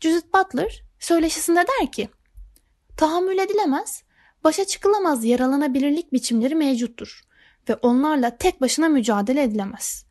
Judith 0.00 0.26
Butler 0.34 0.82
söyleşisinde 0.98 1.64
der 1.80 1.92
ki 1.92 2.08
Tahammül 2.96 3.38
edilemez, 3.38 4.02
başa 4.44 4.64
çıkılamaz 4.64 5.24
yaralanabilirlik 5.24 6.12
biçimleri 6.12 6.54
mevcuttur 6.54 7.20
ve 7.68 7.74
onlarla 7.74 8.36
tek 8.36 8.60
başına 8.60 8.88
mücadele 8.88 9.42
edilemez. 9.42 10.06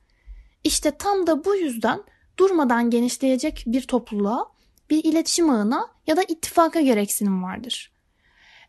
İşte 0.63 0.91
tam 0.91 1.27
da 1.27 1.45
bu 1.45 1.55
yüzden 1.55 2.03
durmadan 2.37 2.89
genişleyecek 2.89 3.63
bir 3.67 3.81
topluluğa, 3.81 4.51
bir 4.89 5.03
iletişim 5.03 5.49
ağına 5.49 5.87
ya 6.07 6.17
da 6.17 6.23
ittifaka 6.23 6.81
gereksinim 6.81 7.43
vardır. 7.43 7.91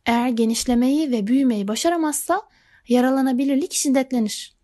Eğer 0.07 0.29
genişlemeyi 0.29 1.13
ve 1.13 1.27
büyümeyi 1.27 1.69
başaramazsa 1.69 2.43
yaralanabilirlik 2.89 3.73
şiddetlenir. 3.73 4.55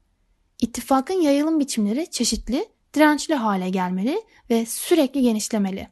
İttifakın 0.60 1.20
yayılım 1.20 1.60
biçimleri 1.60 2.10
çeşitli, 2.10 2.68
dirençli 2.94 3.34
hale 3.34 3.70
gelmeli 3.70 4.22
ve 4.50 4.66
sürekli 4.66 5.22
genişlemeli. 5.22 5.88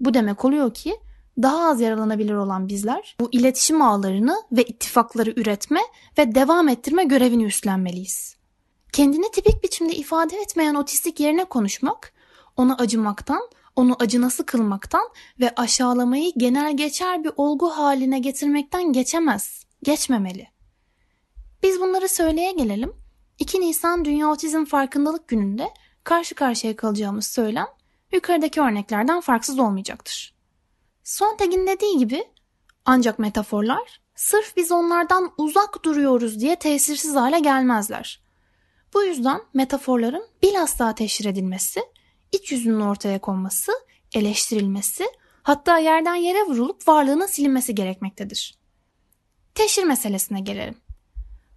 Bu 0.00 0.14
demek 0.14 0.44
oluyor 0.44 0.74
ki 0.74 0.96
daha 1.42 1.68
az 1.68 1.80
yaralanabilir 1.80 2.34
olan 2.34 2.68
bizler 2.68 3.16
bu 3.20 3.28
iletişim 3.32 3.82
ağlarını 3.82 4.42
ve 4.52 4.64
ittifakları 4.64 5.30
üretme 5.36 5.80
ve 6.18 6.34
devam 6.34 6.68
ettirme 6.68 7.04
görevini 7.04 7.44
üstlenmeliyiz. 7.44 8.36
Kendini 8.92 9.30
tipik 9.30 9.64
biçimde 9.64 9.94
ifade 9.94 10.36
etmeyen 10.36 10.74
otistik 10.74 11.20
yerine 11.20 11.44
konuşmak, 11.44 12.12
ona 12.56 12.76
acımaktan, 12.76 13.40
onu 13.76 13.96
acınası 13.98 14.46
kılmaktan 14.46 15.08
ve 15.40 15.52
aşağılamayı 15.56 16.32
genel 16.36 16.76
geçer 16.76 17.24
bir 17.24 17.32
olgu 17.36 17.70
haline 17.70 18.18
getirmekten 18.18 18.92
geçemez, 18.92 19.64
geçmemeli. 19.82 20.53
Biz 21.64 21.80
bunları 21.80 22.08
söyleye 22.08 22.52
gelelim. 22.52 22.92
2 23.38 23.60
Nisan 23.60 24.04
Dünya 24.04 24.28
Otizm 24.28 24.64
Farkındalık 24.64 25.28
Günü'nde 25.28 25.70
karşı 26.04 26.34
karşıya 26.34 26.76
kalacağımız 26.76 27.26
söylem 27.26 27.66
yukarıdaki 28.12 28.60
örneklerden 28.60 29.20
farksız 29.20 29.58
olmayacaktır. 29.58 30.34
Sontag'in 31.04 31.66
dediği 31.66 31.98
gibi 31.98 32.24
ancak 32.84 33.18
metaforlar 33.18 34.00
sırf 34.14 34.56
biz 34.56 34.72
onlardan 34.72 35.32
uzak 35.38 35.84
duruyoruz 35.84 36.40
diye 36.40 36.56
tesirsiz 36.56 37.14
hale 37.14 37.40
gelmezler. 37.40 38.22
Bu 38.94 39.04
yüzden 39.04 39.40
metaforların 39.54 40.26
bilhassa 40.42 40.94
teşhir 40.94 41.24
edilmesi, 41.24 41.80
iç 42.32 42.52
yüzünün 42.52 42.80
ortaya 42.80 43.20
konması, 43.20 43.72
eleştirilmesi, 44.14 45.04
hatta 45.42 45.78
yerden 45.78 46.14
yere 46.14 46.42
vurulup 46.42 46.88
varlığının 46.88 47.26
silinmesi 47.26 47.74
gerekmektedir. 47.74 48.58
Teşhir 49.54 49.84
meselesine 49.84 50.40
gelelim. 50.40 50.83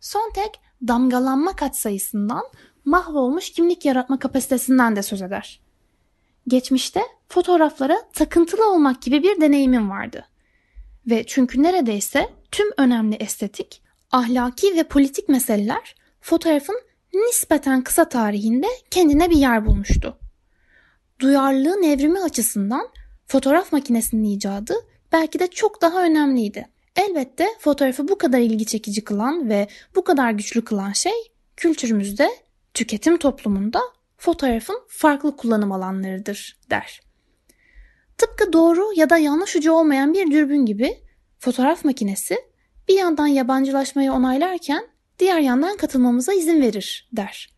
Sontag 0.02 0.54
damgalanma 0.88 1.56
katsayısından 1.56 2.44
mahvolmuş 2.86 3.52
kimlik 3.52 3.86
yaratma 3.86 4.20
kapasitesinden 4.20 4.96
de 4.96 5.04
söz 5.04 5.22
eder. 5.22 5.62
Geçmişte 6.48 7.02
fotoğraflara 7.30 7.98
takıntılı 8.14 8.72
olmak 8.72 9.02
gibi 9.02 9.24
bir 9.24 9.42
deneyimim 9.42 9.90
vardı. 9.90 10.26
Ve 11.10 11.24
çünkü 11.28 11.64
neredeyse 11.64 12.30
tüm 12.52 12.68
önemli 12.78 13.16
estetik, 13.16 13.82
ahlaki 14.12 14.76
ve 14.76 14.84
politik 14.84 15.30
meseleler 15.30 15.96
fotoğrafın 16.22 16.82
nispeten 17.14 17.84
kısa 17.84 18.10
tarihinde 18.10 18.68
kendine 18.92 19.30
bir 19.30 19.38
yer 19.38 19.66
bulmuştu. 19.66 20.18
Duyarlılığın 21.20 21.84
evrimi 21.84 22.20
açısından 22.20 22.90
fotoğraf 23.28 23.74
makinesinin 23.74 24.24
icadı 24.24 24.74
belki 25.12 25.40
de 25.40 25.48
çok 25.48 25.82
daha 25.82 26.04
önemliydi. 26.04 26.68
Elbette 26.98 27.48
fotoğrafı 27.60 28.08
bu 28.08 28.18
kadar 28.18 28.40
ilgi 28.40 28.66
çekici 28.66 29.04
kılan 29.04 29.50
ve 29.50 29.68
bu 29.96 30.04
kadar 30.04 30.32
güçlü 30.32 30.66
kılan 30.66 30.92
şey 30.92 31.14
kültürümüzde, 31.58 32.30
tüketim 32.74 33.18
toplumunda 33.18 33.82
fotoğrafın 34.18 34.84
farklı 34.88 35.38
kullanım 35.38 35.72
alanlarıdır 35.72 36.60
der. 36.70 37.02
Tıpkı 38.18 38.54
doğru 38.54 38.94
ya 38.96 39.10
da 39.10 39.18
yanlış 39.18 39.56
ucu 39.56 39.72
olmayan 39.72 40.14
bir 40.14 40.32
dürbün 40.32 40.66
gibi 40.66 40.98
fotoğraf 41.40 41.86
makinesi 41.86 42.38
bir 42.88 42.98
yandan 42.98 43.28
yabancılaşmayı 43.28 44.14
onaylarken 44.14 44.88
diğer 45.20 45.40
yandan 45.40 45.78
katılmamıza 45.78 46.34
izin 46.34 46.62
verir 46.62 47.10
der. 47.14 47.58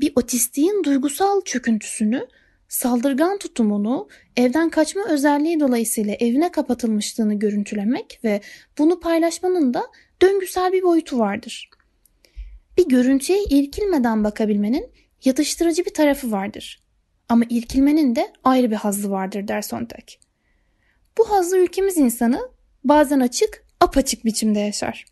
Bir 0.00 0.12
otistiğin 0.16 0.84
duygusal 0.84 1.40
çöküntüsünü, 1.44 2.28
saldırgan 2.70 3.38
tutumunu, 3.38 4.08
evden 4.36 4.70
kaçma 4.70 5.04
özelliği 5.08 5.60
dolayısıyla 5.60 6.14
evine 6.14 6.50
kapatılmışlığını 6.52 7.38
görüntülemek 7.38 8.20
ve 8.24 8.40
bunu 8.78 9.00
paylaşmanın 9.00 9.74
da 9.74 9.86
döngüsel 10.22 10.72
bir 10.72 10.82
boyutu 10.82 11.18
vardır. 11.18 11.70
Bir 12.78 12.88
görüntüye 12.88 13.44
irkilmeden 13.50 14.24
bakabilmenin 14.24 14.90
yatıştırıcı 15.24 15.84
bir 15.84 15.94
tarafı 15.94 16.32
vardır. 16.32 16.82
Ama 17.28 17.44
irkilmenin 17.50 18.16
de 18.16 18.32
ayrı 18.44 18.70
bir 18.70 18.76
hazzı 18.76 19.10
vardır 19.10 19.48
der 19.48 19.62
Sontag. 19.62 20.04
Bu 21.18 21.30
hazzı 21.30 21.58
ülkemiz 21.58 21.96
insanı 21.96 22.48
bazen 22.84 23.20
açık, 23.20 23.64
apaçık 23.80 24.24
biçimde 24.24 24.60
yaşar. 24.60 25.04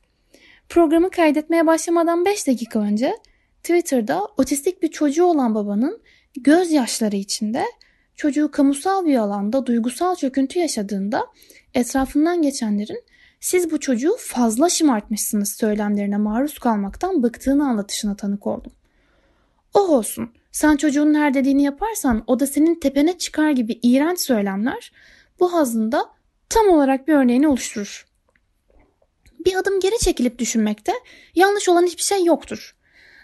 Programı 0.69 1.11
kaydetmeye 1.11 1.67
başlamadan 1.67 2.25
5 2.25 2.47
dakika 2.47 2.81
önce 2.81 3.15
Twitter'da 3.63 4.25
otistik 4.37 4.83
bir 4.83 4.89
çocuğu 4.89 5.25
olan 5.25 5.55
babanın 5.55 6.03
gözyaşları 6.43 7.17
içinde 7.17 7.65
çocuğu 8.15 8.51
kamusal 8.51 9.07
bir 9.07 9.17
alanda 9.17 9.67
duygusal 9.67 10.15
çöküntü 10.15 10.59
yaşadığında 10.59 11.27
etrafından 11.75 12.43
geçenlerin 12.43 13.05
siz 13.41 13.71
bu 13.71 13.81
çocuğu 13.81 14.17
fazla 14.19 14.69
şımartmışsınız 14.69 15.53
söylemlerine 15.53 16.17
maruz 16.17 16.59
kalmaktan 16.59 17.23
bıktığını 17.23 17.69
anlatışına 17.69 18.17
tanık 18.17 18.47
oldum. 18.47 18.73
Oh 19.75 19.91
olsun 19.91 20.31
sen 20.53 20.77
çocuğun 20.77 21.15
her 21.15 21.35
dediğini 21.35 21.63
yaparsan 21.63 22.25
o 22.27 22.41
da 22.41 22.47
senin 22.47 22.81
tepene 22.81 23.19
çıkar 23.19 23.51
gibi 23.51 23.79
iğrenç 23.83 24.21
söylemler 24.21 24.93
bu 25.41 25.53
hazında 25.53 26.11
tam 26.49 26.69
olarak 26.69 27.09
bir 27.09 27.15
örneğini 27.15 27.49
oluşturur. 27.49 28.07
Bir 29.45 29.55
adım 29.55 29.81
geri 29.81 29.99
çekilip 29.99 30.39
düşünmekte 30.39 30.93
yanlış 31.35 31.69
olan 31.69 31.87
hiçbir 31.87 32.03
şey 32.03 32.25
yoktur. 32.25 32.77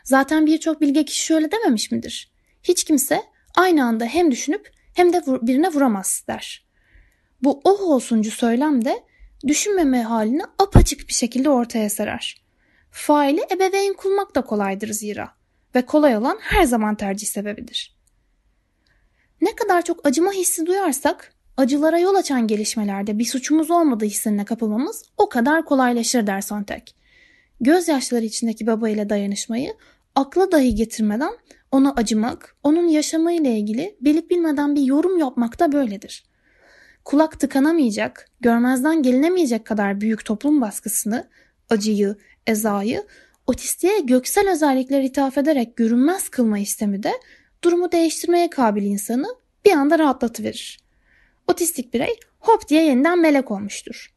Zaten 0.05 0.47
birçok 0.47 0.81
bilge 0.81 1.05
kişi 1.05 1.25
şöyle 1.25 1.51
dememiş 1.51 1.91
midir? 1.91 2.34
Hiç 2.65 2.85
kimse 2.85 3.23
aynı 3.55 3.85
anda 3.85 4.05
hem 4.05 4.31
düşünüp 4.31 4.71
hem 4.95 5.13
de 5.13 5.23
birine 5.27 5.69
vuramaz 5.69 6.25
der. 6.29 6.65
Bu 7.43 7.61
oh 7.65 7.81
olsuncu 7.81 8.31
söylem 8.31 8.85
de 8.85 9.03
düşünmeme 9.47 10.03
halini 10.03 10.43
apaçık 10.59 11.09
bir 11.09 11.15
şekilde 11.15 11.51
ortaya 11.51 11.91
serer. 11.91 12.45
Faili 12.91 13.41
ebeveyn 13.53 13.93
kulmak 13.93 14.35
da 14.35 14.43
kolaydır 14.43 14.89
zira 14.89 15.31
ve 15.75 15.83
kolay 15.83 16.17
olan 16.17 16.39
her 16.41 16.65
zaman 16.65 16.95
tercih 16.95 17.27
sebebidir. 17.27 17.97
Ne 19.41 19.55
kadar 19.55 19.83
çok 19.83 20.07
acıma 20.07 20.33
hissi 20.33 20.67
duyarsak 20.67 21.35
acılara 21.57 21.99
yol 21.99 22.15
açan 22.15 22.47
gelişmelerde 22.47 23.19
bir 23.19 23.25
suçumuz 23.25 23.71
olmadığı 23.71 24.05
hissine 24.05 24.45
kapılmamız 24.45 25.03
o 25.17 25.29
kadar 25.29 25.65
kolaylaşır 25.65 26.27
der 26.27 26.41
Sontag. 26.41 26.83
Gözyaşları 27.61 28.25
içindeki 28.25 28.67
baba 28.67 28.89
ile 28.89 29.09
dayanışmayı 29.09 29.75
akla 30.15 30.53
dahi 30.53 30.75
getirmeden 30.75 31.33
ona 31.75 31.93
acımak, 31.93 32.57
onun 32.63 32.89
yaşamıyla 32.89 33.51
ilgili 33.51 33.97
bilip 34.01 34.31
bilmeden 34.31 34.75
bir 34.75 34.83
yorum 34.83 35.19
yapmak 35.19 35.61
da 35.61 35.73
böyledir. 35.73 36.25
Kulak 37.05 37.41
tıkanamayacak, 37.41 38.29
görmezden 38.41 39.03
gelinemeyecek 39.03 39.67
kadar 39.67 40.01
büyük 40.01 40.25
toplum 40.25 40.61
baskısını, 40.61 41.29
acıyı, 41.71 42.17
ezayı 42.47 43.07
otistiğe 43.47 44.01
göksel 44.01 44.51
özellikler 44.51 45.03
ithaf 45.03 45.39
ederek 45.39 45.77
görünmez 45.77 46.29
kılma 46.29 46.59
istemi 46.59 47.03
de 47.03 47.13
durumu 47.65 47.93
değiştirmeye 47.93 48.51
kabil 48.51 48.83
insanı 48.83 49.27
bir 49.65 49.73
anda 49.73 49.99
rahatlatıverir. 49.99 50.81
Otistik 51.49 51.95
birey 51.95 52.19
hop 52.39 52.69
diye 52.69 52.85
yeniden 52.85 53.19
melek 53.19 53.51
olmuştur. 53.51 54.15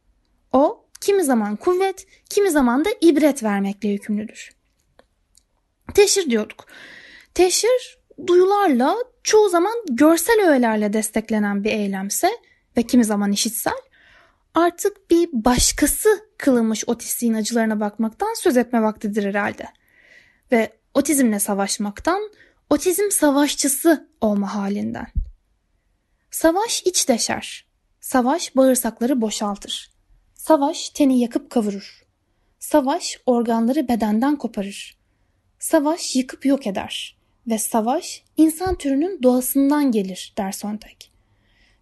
O 0.52 0.84
kimi 1.00 1.24
zaman 1.24 1.56
kuvvet, 1.56 2.06
kimi 2.30 2.50
zaman 2.50 2.84
da 2.84 2.90
ibret 3.00 3.42
vermekle 3.42 3.88
yükümlüdür. 3.88 4.50
Teşhir 5.94 6.30
diyorduk. 6.30 6.66
Teşhir 7.38 7.98
duyularla 8.26 8.96
çoğu 9.22 9.48
zaman 9.48 9.74
görsel 9.90 10.48
öğelerle 10.48 10.92
desteklenen 10.92 11.64
bir 11.64 11.70
eylemse 11.70 12.30
ve 12.76 12.82
kimi 12.82 13.04
zaman 13.04 13.32
işitsel 13.32 13.78
artık 14.54 15.10
bir 15.10 15.28
başkası 15.32 16.28
kılınmış 16.38 16.88
otistiğin 16.88 17.34
acılarına 17.34 17.80
bakmaktan 17.80 18.34
söz 18.34 18.56
etme 18.56 18.82
vaktidir 18.82 19.24
herhalde. 19.24 19.66
Ve 20.52 20.72
otizmle 20.94 21.38
savaşmaktan, 21.38 22.30
otizm 22.70 23.10
savaşçısı 23.10 24.08
olma 24.20 24.54
halinden. 24.54 25.06
Savaş 26.30 26.82
iç 26.82 27.08
deşer. 27.08 27.66
Savaş 28.00 28.56
bağırsakları 28.56 29.20
boşaltır. 29.20 29.90
Savaş 30.34 30.90
teni 30.90 31.20
yakıp 31.20 31.50
kavurur. 31.50 32.06
Savaş 32.58 33.20
organları 33.26 33.88
bedenden 33.88 34.36
koparır. 34.36 34.98
Savaş 35.58 36.16
yıkıp 36.16 36.46
yok 36.46 36.66
eder. 36.66 37.17
Ve 37.48 37.58
savaş 37.58 38.22
insan 38.36 38.74
türünün 38.74 39.22
doğasından 39.22 39.92
gelir 39.92 40.34
der 40.38 40.52
Sontag. 40.52 40.96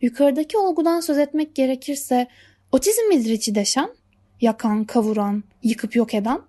Yukarıdaki 0.01 0.59
olgudan 0.59 1.01
söz 1.01 1.19
etmek 1.19 1.55
gerekirse 1.55 2.27
otizm 2.73 3.09
midir 3.09 3.31
içi 3.31 3.55
deşen? 3.55 3.91
Yakan, 4.41 4.85
kavuran, 4.85 5.45
yıkıp 5.63 5.97
yok 5.97 6.15
eden? 6.15 6.41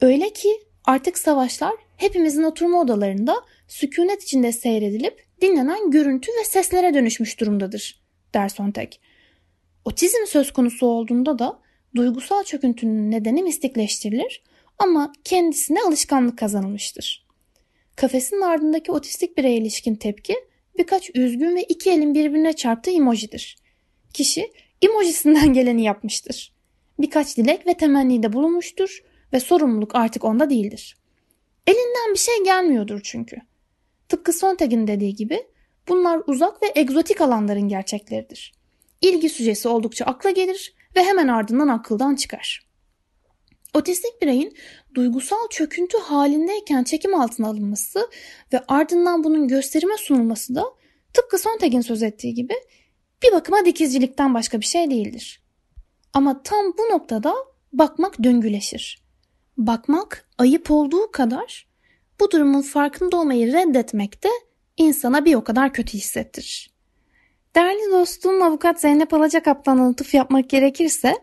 Öyle 0.00 0.32
ki 0.32 0.48
artık 0.84 1.18
savaşlar 1.18 1.74
hepimizin 1.96 2.42
oturma 2.42 2.80
odalarında 2.80 3.34
sükunet 3.68 4.22
içinde 4.22 4.52
seyredilip 4.52 5.26
dinlenen 5.42 5.90
görüntü 5.90 6.32
ve 6.40 6.44
seslere 6.44 6.94
dönüşmüş 6.94 7.40
durumdadır, 7.40 8.00
der 8.34 8.48
Sontag. 8.48 8.88
Otizm 9.84 10.26
söz 10.26 10.52
konusu 10.52 10.86
olduğunda 10.86 11.38
da 11.38 11.60
duygusal 11.96 12.44
çöküntünün 12.44 13.10
nedeni 13.10 13.42
mistikleştirilir 13.42 14.42
ama 14.78 15.12
kendisine 15.24 15.78
alışkanlık 15.86 16.38
kazanılmıştır. 16.38 17.25
Kafesin 17.96 18.40
ardındaki 18.40 18.92
otistik 18.92 19.38
bireye 19.38 19.56
ilişkin 19.56 19.94
tepki 19.94 20.34
birkaç 20.78 21.10
üzgün 21.14 21.56
ve 21.56 21.62
iki 21.62 21.90
elin 21.90 22.14
birbirine 22.14 22.52
çarptığı 22.52 22.90
emojidir. 22.90 23.56
Kişi 24.14 24.52
emojisinden 24.82 25.52
geleni 25.52 25.82
yapmıştır. 25.82 26.52
Birkaç 26.98 27.36
dilek 27.36 27.66
ve 27.66 27.74
temennide 27.74 28.32
bulunmuştur 28.32 29.04
ve 29.32 29.40
sorumluluk 29.40 29.94
artık 29.94 30.24
onda 30.24 30.50
değildir. 30.50 30.96
Elinden 31.66 32.14
bir 32.14 32.18
şey 32.18 32.44
gelmiyordur 32.44 33.00
çünkü. 33.04 33.36
Tıpkı 34.08 34.32
Sontag'in 34.32 34.86
dediği 34.86 35.14
gibi 35.14 35.46
bunlar 35.88 36.22
uzak 36.26 36.62
ve 36.62 36.72
egzotik 36.74 37.20
alanların 37.20 37.68
gerçekleridir. 37.68 38.52
İlgi 39.00 39.28
sücesi 39.28 39.68
oldukça 39.68 40.04
akla 40.04 40.30
gelir 40.30 40.74
ve 40.96 41.04
hemen 41.04 41.28
ardından 41.28 41.68
akıldan 41.68 42.14
çıkar. 42.14 42.65
Otistik 43.76 44.22
bireyin 44.22 44.56
duygusal 44.94 45.48
çöküntü 45.50 45.98
halindeyken 45.98 46.84
çekim 46.84 47.14
altına 47.14 47.48
alınması 47.48 48.10
ve 48.52 48.60
ardından 48.68 49.24
bunun 49.24 49.48
gösterime 49.48 49.96
sunulması 49.96 50.54
da 50.54 50.64
tıpkı 51.14 51.38
Sontag'in 51.38 51.80
söz 51.80 52.02
ettiği 52.02 52.34
gibi 52.34 52.54
bir 53.22 53.32
bakıma 53.32 53.64
dikizcilikten 53.64 54.34
başka 54.34 54.60
bir 54.60 54.66
şey 54.66 54.90
değildir. 54.90 55.42
Ama 56.12 56.42
tam 56.42 56.66
bu 56.78 56.82
noktada 56.94 57.34
bakmak 57.72 58.22
döngüleşir. 58.22 59.02
Bakmak 59.56 60.28
ayıp 60.38 60.70
olduğu 60.70 61.10
kadar 61.10 61.68
bu 62.20 62.30
durumun 62.30 62.62
farkında 62.62 63.16
olmayı 63.16 63.52
reddetmek 63.52 64.24
de 64.24 64.28
insana 64.76 65.24
bir 65.24 65.34
o 65.34 65.44
kadar 65.44 65.72
kötü 65.72 65.98
hissettirir. 65.98 66.70
Değerli 67.56 67.92
dostum 67.92 68.42
avukat 68.42 68.80
Zeynep 68.80 69.14
Alacakap'tan 69.14 69.78
atıf 69.78 70.14
yapmak 70.14 70.50
gerekirse 70.50 71.14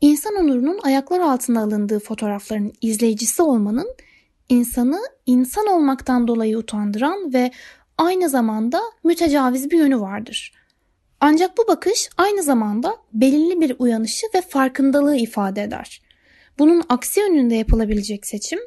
insan 0.00 0.34
onurunun 0.34 0.78
ayaklar 0.82 1.20
altına 1.20 1.62
alındığı 1.62 1.98
fotoğrafların 1.98 2.72
izleyicisi 2.80 3.42
olmanın 3.42 3.94
insanı 4.48 5.00
insan 5.26 5.66
olmaktan 5.66 6.28
dolayı 6.28 6.58
utandıran 6.58 7.32
ve 7.32 7.50
aynı 7.98 8.28
zamanda 8.28 8.80
mütecaviz 9.04 9.70
bir 9.70 9.78
yönü 9.78 10.00
vardır. 10.00 10.52
Ancak 11.20 11.58
bu 11.58 11.68
bakış 11.68 12.10
aynı 12.16 12.42
zamanda 12.42 12.96
belirli 13.12 13.60
bir 13.60 13.76
uyanışı 13.78 14.26
ve 14.34 14.40
farkındalığı 14.40 15.16
ifade 15.16 15.62
eder. 15.62 16.02
Bunun 16.58 16.82
aksi 16.88 17.20
yönünde 17.20 17.54
yapılabilecek 17.54 18.26
seçim 18.26 18.58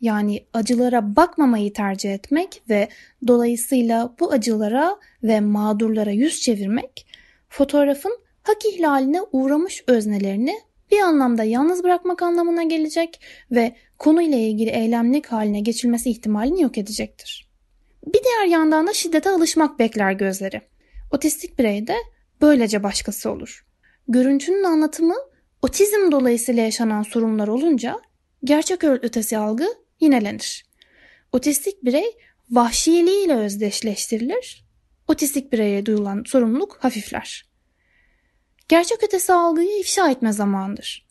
yani 0.00 0.44
acılara 0.52 1.16
bakmamayı 1.16 1.72
tercih 1.72 2.14
etmek 2.14 2.62
ve 2.68 2.88
dolayısıyla 3.26 4.14
bu 4.20 4.32
acılara 4.32 4.96
ve 5.22 5.40
mağdurlara 5.40 6.10
yüz 6.10 6.40
çevirmek 6.40 7.06
fotoğrafın 7.48 8.18
hak 8.42 8.64
ihlaline 8.64 9.22
uğramış 9.32 9.84
öznelerini 9.86 10.54
bir 10.90 10.98
anlamda 10.98 11.44
yalnız 11.44 11.84
bırakmak 11.84 12.22
anlamına 12.22 12.62
gelecek 12.62 13.20
ve 13.50 13.76
konuyla 13.98 14.38
ilgili 14.38 14.70
eylemlik 14.70 15.26
haline 15.26 15.60
geçilmesi 15.60 16.10
ihtimalini 16.10 16.62
yok 16.62 16.78
edecektir. 16.78 17.48
Bir 18.06 18.20
diğer 18.24 18.46
yandan 18.46 18.86
da 18.86 18.92
şiddete 18.92 19.30
alışmak 19.30 19.78
bekler 19.78 20.12
gözleri. 20.12 20.60
Otistik 21.10 21.58
bireyde 21.58 21.96
böylece 22.40 22.82
başkası 22.82 23.30
olur. 23.30 23.66
Görüntünün 24.08 24.64
anlatımı 24.64 25.14
otizm 25.62 26.12
dolayısıyla 26.12 26.62
yaşanan 26.62 27.02
sorunlar 27.02 27.48
olunca 27.48 28.00
gerçek 28.44 28.84
ötesi 28.84 29.38
algı 29.38 29.66
yinelenir. 30.00 30.66
Otistik 31.32 31.84
birey 31.84 32.16
vahşiliğiyle 32.50 33.34
özdeşleştirilir. 33.34 34.64
Otistik 35.08 35.52
bireye 35.52 35.86
duyulan 35.86 36.22
sorumluluk 36.26 36.76
hafifler. 36.80 37.47
Gerçek 38.68 39.04
ötesi 39.04 39.32
algıyı 39.32 39.80
ifşa 39.80 40.10
etme 40.10 40.32
zamanıdır. 40.32 41.06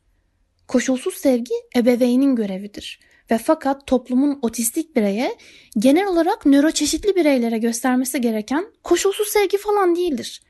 Koşulsuz 0.67 1.13
sevgi 1.13 1.53
ebeveynin 1.75 2.35
görevidir 2.35 2.99
ve 3.31 3.37
fakat 3.37 3.87
toplumun 3.87 4.39
otistik 4.41 4.95
bireye 4.95 5.37
genel 5.77 6.07
olarak 6.07 6.45
nöroçeşitli 6.45 7.15
bireylere 7.15 7.57
göstermesi 7.57 8.21
gereken 8.21 8.65
koşulsuz 8.83 9.27
sevgi 9.27 9.57
falan 9.57 9.95
değildir. 9.95 10.41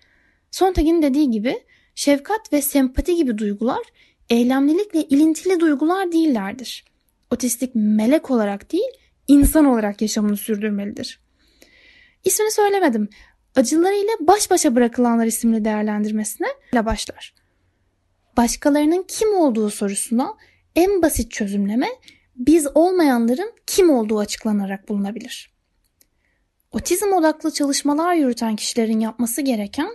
Sontag'in 0.52 1.02
dediği 1.02 1.32
gibi 1.32 1.64
şefkat 1.96 2.54
ve 2.54 2.62
sempati 2.62 3.16
gibi 3.16 3.38
duygular 3.38 3.82
eylemlilikle 4.30 5.04
ilintili 5.04 5.60
duygular 5.60 6.12
değillerdir. 6.12 6.86
Otistik 7.32 7.72
melek 7.76 8.32
olarak 8.32 8.72
değil, 8.72 8.92
insan 9.28 9.66
olarak 9.66 10.02
yaşamını 10.02 10.38
sürdürmelidir. 10.38 11.20
İsmini 12.24 12.52
söylemedim. 12.52 13.10
Acılarıyla 13.58 14.14
baş 14.20 14.52
başa 14.52 14.76
bırakılanlar 14.76 15.26
isimli 15.26 15.66
değerlendirmesine 15.66 16.48
ile 16.74 16.86
başlar. 16.86 17.34
Başkalarının 18.38 19.06
kim 19.08 19.36
olduğu 19.36 19.70
sorusuna 19.70 20.38
en 20.76 21.02
basit 21.02 21.32
çözümleme 21.32 21.88
biz 22.36 22.68
olmayanların 22.76 23.54
kim 23.68 23.90
olduğu 23.90 24.20
açıklanarak 24.20 24.90
bulunabilir. 24.90 25.54
Otizm 26.72 27.14
odaklı 27.14 27.52
çalışmalar 27.52 28.14
yürüten 28.14 28.56
kişilerin 28.56 29.00
yapması 29.00 29.42
gereken 29.42 29.90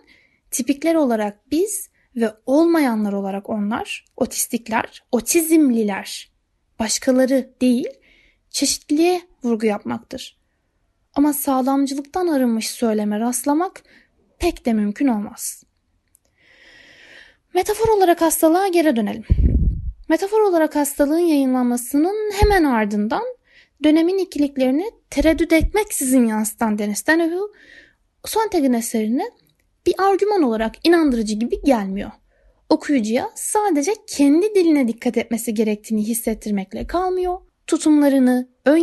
tipikler 0.50 0.94
olarak 0.94 1.50
biz 1.50 1.88
ve 2.16 2.34
olmayanlar 2.46 3.12
olarak 3.12 3.50
onlar, 3.50 4.04
otistikler, 4.16 5.04
otizmliler, 5.12 6.32
başkaları 6.78 7.54
değil, 7.60 7.88
çeşitliliğe 8.50 9.22
vurgu 9.44 9.66
yapmaktır. 9.66 10.41
Ama 11.14 11.32
sağlamcılıktan 11.32 12.26
arınmış 12.26 12.70
söyleme 12.70 13.20
rastlamak 13.20 13.82
pek 14.38 14.66
de 14.66 14.72
mümkün 14.72 15.06
olmaz. 15.06 15.62
Metafor 17.54 17.88
olarak 17.88 18.22
hastalığa 18.22 18.68
geri 18.68 18.96
dönelim. 18.96 19.24
Metafor 20.08 20.40
olarak 20.40 20.76
hastalığın 20.76 21.18
yayınlanmasının 21.18 22.32
hemen 22.32 22.64
ardından 22.64 23.22
dönemin 23.84 24.18
ikiliklerini 24.18 24.90
tereddüt 25.10 25.52
etmeksizin 25.52 26.26
yansıtan 26.26 26.78
Deniz 26.78 27.06
Denehu, 27.06 27.52
Sontag'ın 28.24 28.72
eserini 28.72 29.30
bir 29.86 29.94
argüman 29.98 30.42
olarak 30.42 30.86
inandırıcı 30.86 31.34
gibi 31.34 31.62
gelmiyor. 31.62 32.10
Okuyucuya 32.68 33.30
sadece 33.34 33.92
kendi 34.06 34.54
diline 34.54 34.88
dikkat 34.88 35.16
etmesi 35.16 35.54
gerektiğini 35.54 36.02
hissettirmekle 36.06 36.86
kalmıyor. 36.86 37.38
Tutumlarını, 37.66 38.48
ön 38.64 38.76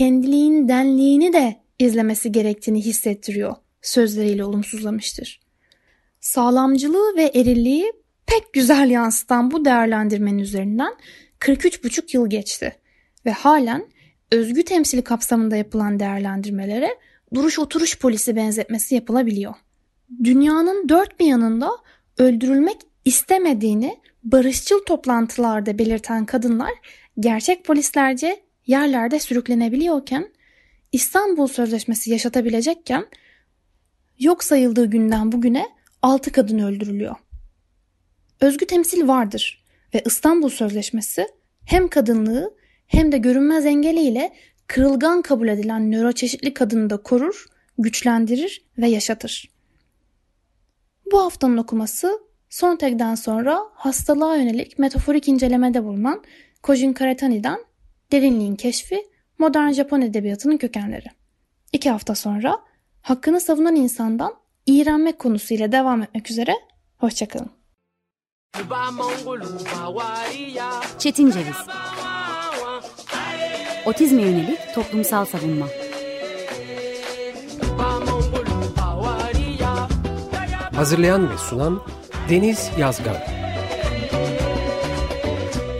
yargılarını, 0.00 0.20
kendiliğin 0.22 0.68
denliğini 0.68 1.32
de 1.32 1.56
izlemesi 1.78 2.32
gerektiğini 2.32 2.80
hissettiriyor 2.80 3.56
sözleriyle 3.82 4.44
olumsuzlamıştır. 4.44 5.40
Sağlamcılığı 6.20 7.16
ve 7.16 7.30
erilliği 7.34 7.92
pek 8.26 8.52
güzel 8.52 8.90
yansıtan 8.90 9.50
bu 9.50 9.64
değerlendirmenin 9.64 10.38
üzerinden 10.38 10.94
43,5 11.40 12.16
yıl 12.16 12.30
geçti 12.30 12.76
ve 13.26 13.30
halen 13.30 13.86
özgü 14.32 14.62
temsili 14.62 15.02
kapsamında 15.02 15.56
yapılan 15.56 16.00
değerlendirmelere 16.00 16.98
duruş 17.34 17.58
oturuş 17.58 17.98
polisi 17.98 18.36
benzetmesi 18.36 18.94
yapılabiliyor. 18.94 19.54
Dünyanın 20.24 20.88
dört 20.88 21.20
bir 21.20 21.26
yanında 21.26 21.70
öldürülmek 22.18 22.76
istemediğini 23.04 23.96
barışçıl 24.24 24.84
toplantılarda 24.84 25.78
belirten 25.78 26.26
kadınlar 26.26 26.72
gerçek 27.20 27.64
polislerce 27.64 28.45
yerlerde 28.66 29.20
sürüklenebiliyorken 29.20 30.32
İstanbul 30.92 31.46
Sözleşmesi 31.46 32.10
yaşatabilecekken 32.10 33.06
yok 34.18 34.44
sayıldığı 34.44 34.86
günden 34.86 35.32
bugüne 35.32 35.66
6 36.02 36.32
kadın 36.32 36.58
öldürülüyor. 36.58 37.16
Özgü 38.40 38.66
temsil 38.66 39.08
vardır 39.08 39.64
ve 39.94 40.02
İstanbul 40.06 40.48
Sözleşmesi 40.48 41.26
hem 41.64 41.88
kadınlığı 41.88 42.54
hem 42.86 43.12
de 43.12 43.18
görünmez 43.18 43.66
engeliyle 43.66 44.32
kırılgan 44.66 45.22
kabul 45.22 45.48
edilen 45.48 45.92
nöroçeşitli 45.92 46.54
kadını 46.54 46.90
da 46.90 46.96
korur, 46.96 47.46
güçlendirir 47.78 48.64
ve 48.78 48.88
yaşatır. 48.88 49.50
Bu 51.12 51.20
haftanın 51.22 51.56
okuması 51.56 52.20
Sontag'den 52.50 53.14
sonra 53.14 53.60
hastalığa 53.74 54.36
yönelik 54.36 54.78
metaforik 54.78 55.28
incelemede 55.28 55.84
bulunan 55.84 56.22
Kojin 56.62 56.92
Karatani'den 56.92 57.65
Derinliğin 58.12 58.56
Keşfi 58.56 59.06
Modern 59.38 59.70
Japon 59.70 60.00
Edebiyatı'nın 60.00 60.56
Kökenleri. 60.56 61.06
İki 61.72 61.90
hafta 61.90 62.14
sonra 62.14 62.58
hakkını 63.02 63.40
savunan 63.40 63.76
insandan 63.76 64.34
iğrenmek 64.66 65.18
konusuyla 65.18 65.72
devam 65.72 66.02
etmek 66.02 66.30
üzere. 66.30 66.54
Hoşçakalın. 66.96 67.50
Çetin 70.98 71.30
Ceviz 71.30 71.56
Otizme 73.86 74.22
yönelik 74.22 74.58
toplumsal 74.74 75.24
savunma 75.24 75.66
Hazırlayan 80.76 81.30
ve 81.30 81.38
sunan 81.38 81.82
Deniz 82.30 82.70
Yazgan. 82.78 83.35